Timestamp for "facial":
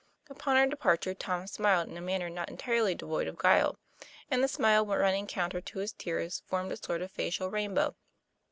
7.11-7.51